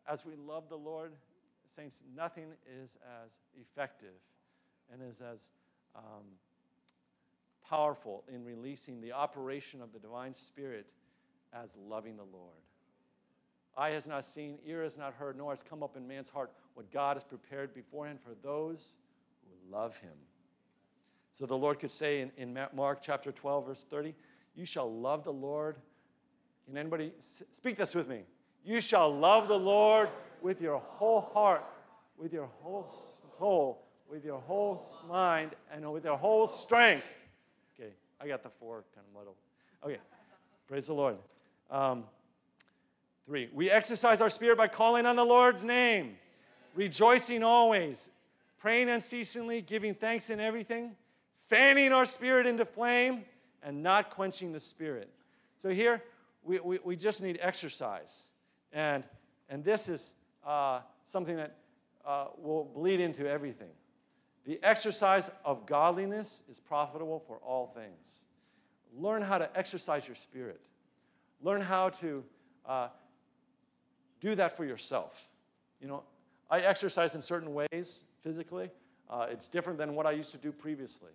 [0.07, 1.13] As we love the Lord,
[1.65, 2.47] saints, nothing
[2.83, 4.19] is as effective
[4.91, 5.51] and is as
[5.95, 6.25] um,
[7.67, 10.91] powerful in releasing the operation of the divine spirit
[11.53, 12.59] as loving the Lord.
[13.77, 16.51] Eye has not seen, ear has not heard, nor has come up in man's heart
[16.73, 18.97] what God has prepared beforehand for those
[19.45, 20.11] who love him.
[21.31, 24.13] So the Lord could say in, in Mark chapter 12, verse 30,
[24.53, 25.77] You shall love the Lord.
[26.71, 28.21] Can anybody speak this with me?
[28.63, 30.07] You shall love the Lord
[30.41, 31.65] with your whole heart,
[32.17, 32.89] with your whole
[33.37, 37.03] soul, with your whole mind, and with your whole strength.
[37.75, 39.35] Okay, I got the four kind of muddled.
[39.83, 39.97] Okay,
[40.65, 41.17] praise the Lord.
[41.69, 42.05] Um,
[43.25, 46.15] three, we exercise our spirit by calling on the Lord's name,
[46.73, 48.11] rejoicing always,
[48.59, 50.95] praying unceasingly, giving thanks in everything,
[51.35, 53.25] fanning our spirit into flame,
[53.61, 55.09] and not quenching the spirit.
[55.57, 56.01] So here,
[56.43, 58.29] we, we, we just need exercise.
[58.71, 59.03] And,
[59.49, 61.57] and this is uh, something that
[62.05, 63.69] uh, will bleed into everything.
[64.45, 68.25] The exercise of godliness is profitable for all things.
[68.97, 70.61] Learn how to exercise your spirit.
[71.41, 72.23] Learn how to
[72.65, 72.87] uh,
[74.19, 75.29] do that for yourself.
[75.79, 76.03] You know,
[76.49, 78.71] I exercise in certain ways physically.
[79.09, 81.11] Uh, it's different than what I used to do previously.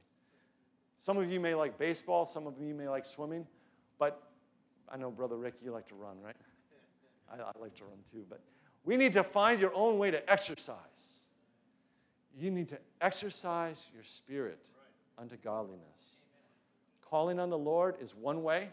[0.98, 3.46] Some of you may like baseball, some of you may like swimming,
[3.98, 4.22] but
[4.88, 6.36] I know, Brother Rick, you like to run, right?
[7.32, 8.40] I, I like to run too, but
[8.84, 11.26] we need to find your own way to exercise.
[12.38, 14.70] You need to exercise your spirit
[15.18, 16.22] unto godliness.
[17.02, 18.70] Calling on the Lord is one way,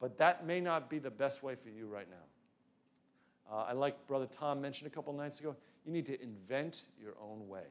[0.00, 3.52] but that may not be the best way for you right now.
[3.52, 7.14] Uh, I like Brother Tom mentioned a couple nights ago, you need to invent your
[7.20, 7.66] own way.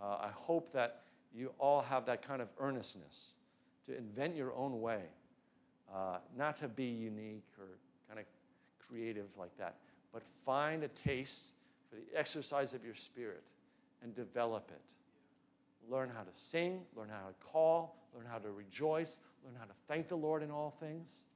[0.00, 1.02] Uh, I hope that
[1.34, 3.36] you all have that kind of earnestness
[3.84, 5.02] to invent your own way,
[5.94, 7.66] uh, not to be unique or
[8.08, 8.26] kind of
[8.78, 9.76] creative like that,
[10.12, 11.52] but find a taste
[11.88, 13.42] for the exercise of your spirit
[14.02, 15.92] and develop it.
[15.92, 19.74] Learn how to sing, learn how to call, learn how to rejoice, learn how to
[19.88, 21.26] thank the Lord in all things.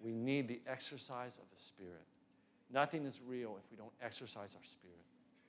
[0.00, 2.04] We need the exercise of the Spirit.
[2.72, 4.96] Nothing is real if we don't exercise our spirit.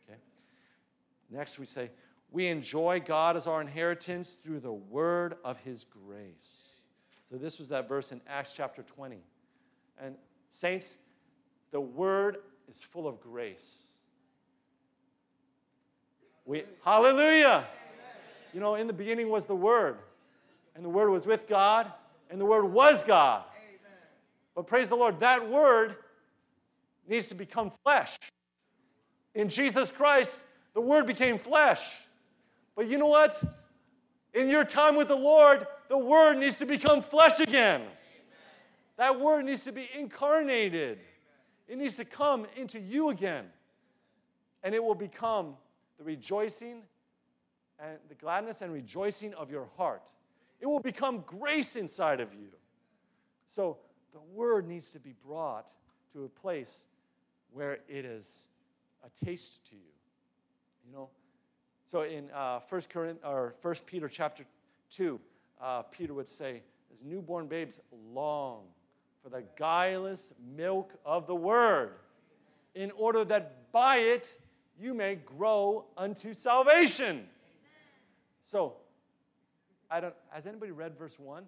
[0.07, 0.19] Okay?
[1.31, 1.89] Next, we say,
[2.31, 6.74] we enjoy God as our inheritance through the word of his grace.
[7.35, 9.17] So, this was that verse in Acts chapter 20.
[9.99, 10.15] And,
[10.51, 10.99] saints,
[11.71, 12.37] the word
[12.71, 13.97] is full of grace.
[16.45, 17.65] We, hallelujah.
[18.53, 19.97] You know, in the beginning was the Word,
[20.77, 21.91] and the Word was with God,
[22.29, 23.43] and the Word was God.
[24.55, 25.97] But praise the Lord, that Word
[27.05, 28.17] needs to become flesh.
[29.33, 31.99] In Jesus Christ, the Word became flesh.
[32.77, 33.43] But you know what?
[34.33, 37.81] In your time with the Lord, the Word needs to become flesh again.
[38.97, 40.99] That Word needs to be incarnated.
[41.67, 43.45] It needs to come into you again.
[44.63, 45.55] And it will become
[45.97, 46.81] the rejoicing
[47.79, 50.01] and the gladness and rejoicing of your heart.
[50.59, 52.47] It will become grace inside of you.
[53.47, 53.77] So
[54.13, 55.67] the word needs to be brought
[56.13, 56.87] to a place
[57.51, 58.47] where it is
[59.05, 59.81] a taste to you.
[60.85, 61.09] You know?
[61.85, 64.45] So in uh, 1 Corinth, or 1 Peter chapter
[64.91, 65.19] 2,
[65.61, 67.79] uh, Peter would say, as newborn babes
[68.13, 68.63] long
[69.23, 71.91] for the guileless milk of the word,
[72.73, 74.39] in order that by it
[74.79, 77.09] you may grow unto salvation.
[77.09, 77.25] Amen.
[78.41, 78.73] So,
[79.89, 81.43] I don't, has anybody read verse 1?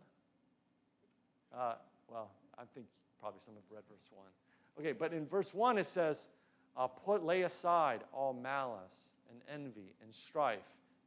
[1.56, 1.74] Uh,
[2.10, 2.86] well, I think
[3.20, 4.26] probably some have read verse 1.
[4.80, 6.30] Okay, but in verse 1 it says,
[6.76, 10.60] uh, put, lay aside all malice and envy and strife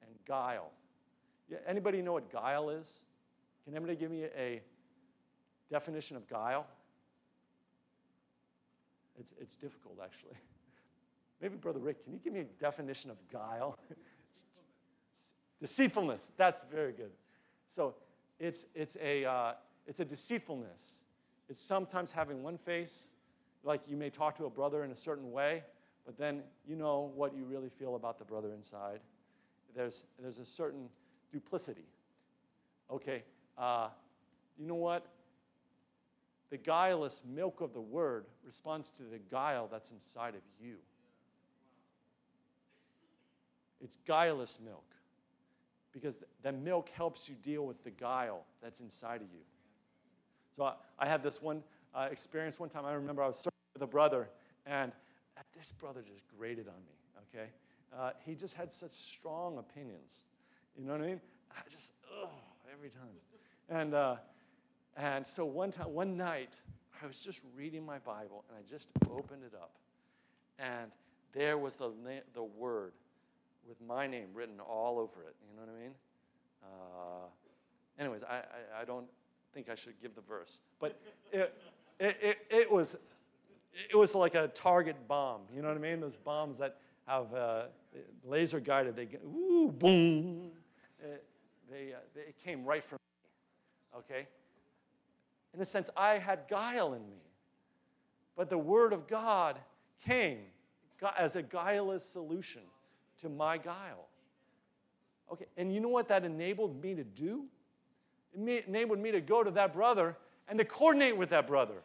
[0.03, 0.71] and guile.
[1.67, 3.05] Anybody know what guile is?
[3.65, 4.63] Can anybody give me a
[5.71, 6.67] definition of guile?
[9.19, 10.37] It's, it's difficult, actually.
[11.41, 13.79] Maybe, Brother Rick, can you give me a definition of guile?
[15.61, 16.33] deceitfulness.
[16.37, 17.11] That's very good.
[17.69, 17.95] So
[18.39, 19.53] it's, it's, a, uh,
[19.87, 21.05] it's a deceitfulness.
[21.49, 23.13] It's sometimes having one face,
[23.63, 25.65] like you may talk to a brother in a certain way,
[26.07, 29.01] but then you know what you really feel about the brother inside.
[29.75, 30.89] There's, there's a certain
[31.33, 31.87] duplicity.
[32.91, 33.23] Okay,
[33.57, 33.89] uh,
[34.59, 35.07] you know what?
[36.51, 40.77] The guileless milk of the word responds to the guile that's inside of you.
[43.81, 44.85] It's guileless milk
[45.93, 49.45] because the milk helps you deal with the guile that's inside of you.
[50.57, 51.63] So I, I had this one
[51.95, 52.85] uh, experience one time.
[52.85, 54.29] I remember I was serving with a brother,
[54.67, 54.93] and
[55.57, 57.51] this brother just grated on me, okay?
[57.97, 60.25] Uh, he just had such strong opinions.
[60.79, 61.21] You know what I mean?
[61.57, 61.93] I just,
[62.23, 62.29] ugh,
[62.73, 63.09] every time.
[63.69, 64.17] And, uh,
[64.97, 66.57] and so one time, one night,
[67.03, 69.73] I was just reading my Bible, and I just opened it up.
[70.59, 70.91] And
[71.33, 71.93] there was the,
[72.35, 72.93] the word
[73.67, 75.37] with my name written all over it.
[75.49, 75.95] You know what I mean?
[76.63, 79.07] Uh, anyways, I, I, I, don't
[79.55, 81.01] think I should give the verse, but
[81.33, 81.55] it,
[81.99, 82.97] it, it, it, was,
[83.89, 85.43] it was like a target bomb.
[85.55, 86.01] You know what I mean?
[86.01, 87.63] Those bombs that have uh,
[88.25, 90.51] laser guided, they get, ooh, boom.
[91.03, 91.25] It,
[91.71, 94.27] they, uh, they, it came right from me, okay?
[95.55, 97.23] In a sense, I had guile in me.
[98.37, 99.59] But the Word of God
[100.05, 100.39] came
[101.19, 102.63] as a guileless solution
[103.19, 104.09] to my guile.
[105.33, 107.45] Okay, and you know what that enabled me to do?
[108.35, 110.17] It enabled me to go to that brother
[110.49, 111.83] and to coordinate with that brother.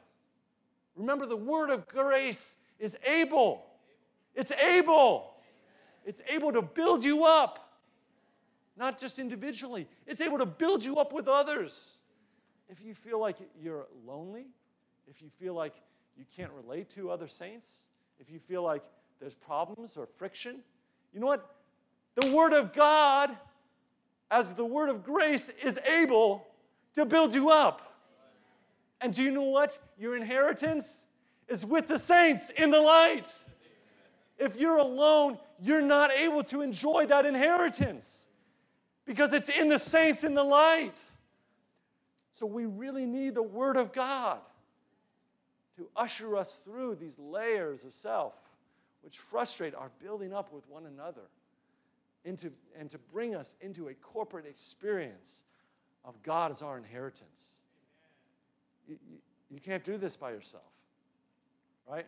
[0.95, 3.66] Remember, the word of grace is able.
[4.34, 5.34] It's able.
[6.05, 7.64] It's able to build you up,
[8.78, 12.04] not just individually, it's able to build you up with others.
[12.70, 14.48] If you feel like you're lonely,
[15.08, 15.76] if you feel like
[16.18, 17.88] you can't relate to other saints,
[18.20, 18.84] if you feel like
[19.20, 20.60] there's problems or friction,
[21.14, 21.56] you know what?
[22.16, 23.36] The Word of God,
[24.32, 26.48] as the Word of grace, is able
[26.94, 27.94] to build you up.
[29.02, 29.78] And do you know what?
[29.98, 31.08] Your inheritance
[31.48, 33.32] is with the saints in the light.
[34.38, 38.28] If you're alone, you're not able to enjoy that inheritance
[39.06, 41.01] because it's in the saints in the light.
[42.32, 44.39] So we really need the Word of God
[45.78, 48.34] to usher us through these layers of self
[49.06, 51.22] which frustrate our building up with one another,
[52.24, 55.43] into, and to bring us into a corporate experience
[56.03, 57.58] of God as our inheritance.
[58.88, 59.18] You, you,
[59.51, 60.64] you can't do this by yourself,
[61.88, 62.08] right?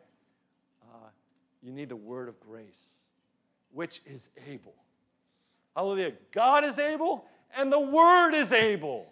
[0.82, 1.10] Uh,
[1.62, 3.10] you need the word of grace,
[3.72, 4.74] which is able.
[5.78, 6.14] Hallelujah.
[6.32, 7.24] God is able,
[7.56, 9.06] and the word is able.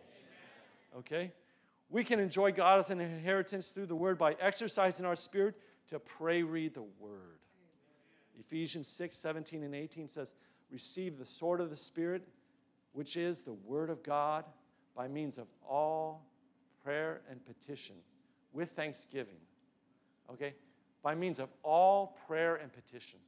[0.98, 1.32] Okay?
[1.92, 5.54] We can enjoy God as an inheritance through the word by exercising our spirit
[5.90, 7.38] to pray, read the word.
[8.40, 10.34] Ephesians 6 17 and 18 says,
[10.72, 12.28] Receive the sword of the Spirit,
[12.94, 14.44] which is the Word of God,
[14.96, 16.26] by means of all
[16.84, 17.96] prayer and petition
[18.54, 19.38] with thanksgiving.
[20.32, 20.56] Okay?
[21.04, 23.20] By means of all prayer and petition.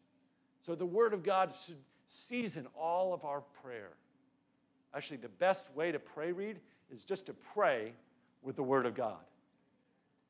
[0.59, 1.77] So the Word of God should
[2.07, 3.91] season all of our prayer.
[4.95, 7.93] Actually, the best way to pray read is just to pray
[8.41, 9.19] with the Word of God.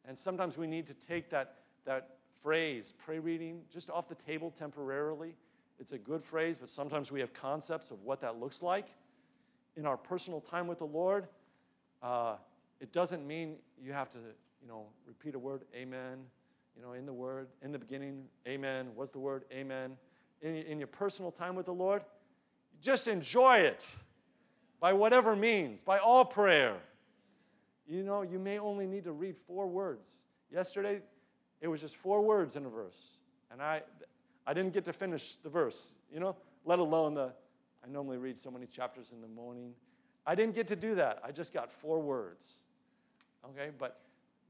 [0.05, 1.55] And sometimes we need to take that,
[1.85, 5.35] that phrase, pray reading, just off the table temporarily.
[5.79, 8.87] It's a good phrase, but sometimes we have concepts of what that looks like.
[9.75, 11.27] In our personal time with the Lord,
[12.01, 12.37] uh,
[12.79, 14.17] it doesn't mean you have to,
[14.61, 16.17] you know, repeat a word, amen,
[16.75, 19.97] you know, in the word, in the beginning, amen, was the word, amen.
[20.41, 22.03] In, in your personal time with the Lord,
[22.81, 23.95] just enjoy it
[24.79, 26.75] by whatever means, by all prayer.
[27.87, 30.25] You know, you may only need to read four words.
[30.51, 31.01] Yesterday,
[31.61, 33.19] it was just four words in a verse.
[33.51, 33.81] And I,
[34.45, 36.35] I didn't get to finish the verse, you know,
[36.65, 37.33] let alone the,
[37.83, 39.73] I normally read so many chapters in the morning.
[40.25, 41.19] I didn't get to do that.
[41.23, 42.65] I just got four words.
[43.45, 44.01] Okay, but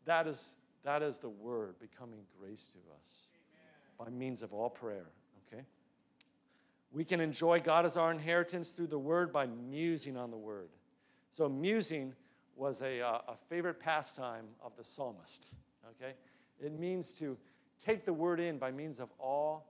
[0.05, 3.31] that is, that is the word becoming grace to us
[3.99, 4.11] Amen.
[4.11, 5.05] by means of all prayer.
[6.91, 10.69] We can enjoy God as our inheritance through the word by musing on the word.
[11.31, 12.13] So, musing
[12.55, 15.53] was a, uh, a favorite pastime of the psalmist.
[15.91, 16.13] Okay?
[16.59, 17.37] It means to
[17.83, 19.67] take the word in by means of all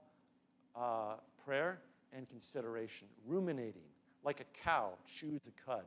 [0.74, 1.14] uh,
[1.44, 1.80] prayer
[2.12, 3.82] and consideration, ruminating,
[4.24, 5.84] like a cow chews a cud.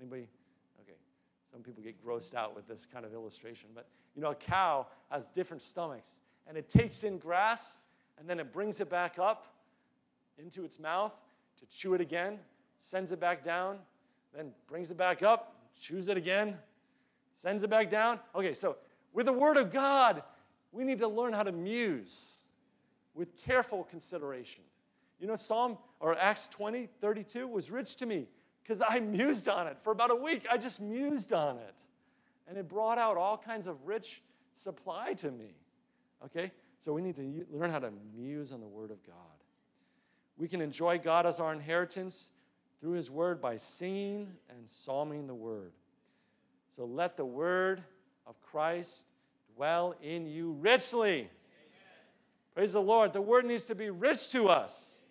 [0.00, 0.28] Anybody?
[0.82, 0.98] Okay,
[1.52, 4.86] some people get grossed out with this kind of illustration, but you know, a cow
[5.10, 7.78] has different stomachs, and it takes in grass,
[8.18, 9.46] and then it brings it back up
[10.40, 11.12] into its mouth
[11.58, 12.38] to chew it again,
[12.78, 13.78] sends it back down,
[14.34, 16.56] then brings it back up, chews it again,
[17.32, 18.18] sends it back down.
[18.34, 18.76] Okay, so
[19.12, 20.22] with the Word of God,
[20.72, 22.44] we need to learn how to muse
[23.14, 24.62] with careful consideration.
[25.18, 28.28] You know, Psalm or Acts 20, 32 was rich to me
[28.62, 30.46] because I mused on it for about a week.
[30.50, 31.74] I just mused on it.
[32.48, 34.22] And it brought out all kinds of rich
[34.54, 35.54] supply to me.
[36.24, 36.50] Okay?
[36.78, 39.14] So we need to learn how to muse on the Word of God.
[40.40, 42.32] We can enjoy God as our inheritance
[42.80, 45.72] through His Word by singing and psalming the Word.
[46.70, 47.82] So let the Word
[48.26, 49.06] of Christ
[49.54, 51.10] dwell in you richly.
[51.10, 51.28] Amen.
[52.54, 53.12] Praise the Lord.
[53.12, 55.02] The Word needs to be rich to us.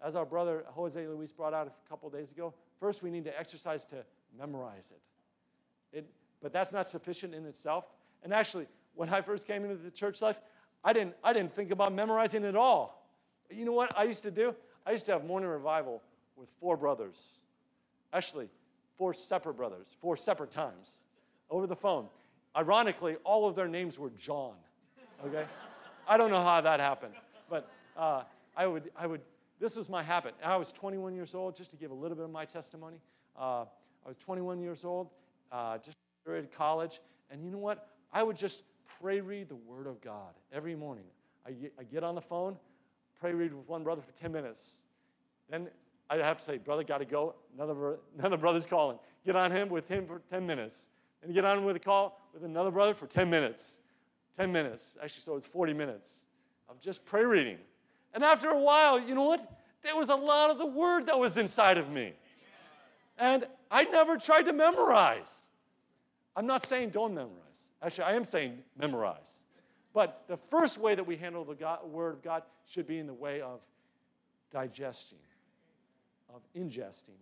[0.00, 3.36] As our brother Jose Luis brought out a couple days ago, first we need to
[3.36, 4.04] exercise to
[4.38, 5.98] memorize it.
[5.98, 6.06] it.
[6.40, 7.90] But that's not sufficient in itself.
[8.22, 10.40] And actually, when I first came into the church life,
[10.84, 13.01] I didn't, I didn't think about memorizing it at all.
[13.54, 14.54] You know what I used to do?
[14.86, 16.02] I used to have morning revival
[16.36, 17.38] with four brothers.
[18.12, 18.48] Actually,
[18.98, 21.04] four separate brothers, four separate times
[21.50, 22.06] over the phone.
[22.56, 24.54] Ironically, all of their names were John.
[25.24, 25.44] Okay?
[26.06, 27.14] I don't know how that happened,
[27.48, 28.22] but uh,
[28.56, 29.20] I, would, I would,
[29.60, 30.34] this was my habit.
[30.42, 32.98] I was 21 years old, just to give a little bit of my testimony.
[33.38, 33.64] Uh,
[34.04, 35.08] I was 21 years old,
[35.50, 37.00] uh, just graduated college,
[37.30, 37.88] and you know what?
[38.12, 38.64] I would just
[39.00, 41.04] pray read the Word of God every morning.
[41.46, 42.56] I I get on the phone,
[43.22, 44.82] pray read with one brother for 10 minutes.
[45.48, 45.68] Then
[46.10, 47.36] I'd have to say, brother, got to go.
[47.54, 48.98] Another, another brother's calling.
[49.24, 50.88] Get on him with him for 10 minutes.
[51.22, 53.78] And get on with a call with another brother for 10 minutes.
[54.36, 54.98] 10 minutes.
[55.00, 56.26] Actually, so it's 40 minutes
[56.68, 57.58] of just prayer reading.
[58.12, 59.60] And after a while, you know what?
[59.84, 62.14] There was a lot of the word that was inside of me.
[63.18, 65.52] And I never tried to memorize.
[66.34, 67.68] I'm not saying don't memorize.
[67.80, 69.41] Actually, I am saying memorize.
[69.92, 73.06] But the first way that we handle the God, Word of God should be in
[73.06, 73.60] the way of
[74.50, 75.18] digesting,
[76.34, 77.18] of ingesting,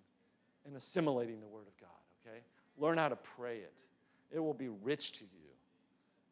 [0.67, 1.91] and assimilating the Word of God,
[2.25, 2.39] okay?
[2.79, 3.85] Learn how to pray it.
[4.31, 5.49] It will be rich to you.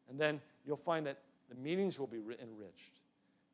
[0.09, 1.19] And then you'll find that
[1.49, 2.99] the meanings will be enriched.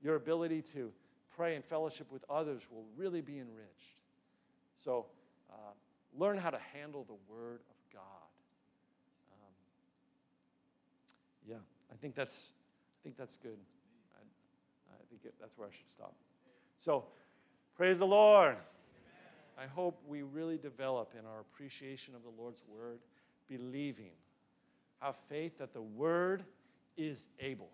[0.04, 0.92] Your ability to
[1.36, 4.02] pray and fellowship with others will really be enriched.
[4.76, 5.08] So,
[5.52, 5.72] uh,
[6.18, 8.02] learn how to handle the Word of God.
[9.32, 9.54] Um,
[11.48, 11.56] Yeah,
[11.92, 12.54] I think that's,
[13.06, 13.60] think that's good.
[14.16, 14.22] I,
[14.92, 16.16] I think it, that's where I should stop.
[16.80, 17.06] So,
[17.76, 18.58] praise the Lord.
[19.60, 22.98] I hope we really develop in our appreciation of the Lord's word,
[23.48, 24.10] believing,
[25.02, 26.46] have faith that the word
[26.98, 27.70] is able.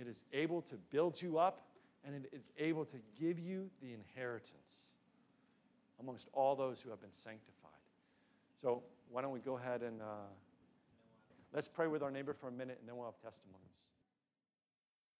[0.00, 1.66] It is able to build you up,
[2.04, 4.90] and it is able to give you the inheritance
[5.98, 7.72] amongst all those who have been sanctified.
[8.54, 10.00] So, why don't we go ahead and.
[10.00, 10.28] Uh,
[11.56, 13.86] Let's pray with our neighbor for a minute and then we'll have testimonies.